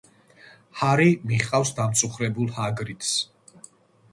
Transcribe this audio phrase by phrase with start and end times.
[0.79, 3.13] ჰარი მიჰყავს დამწუხრებულ ჰაგრიდს.